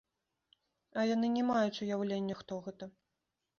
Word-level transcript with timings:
А 1.01 1.03
яны 1.09 1.29
не 1.35 1.43
маюць 1.51 1.81
уяўлення, 1.87 2.41
хто 2.43 2.61
гэта! 2.67 2.91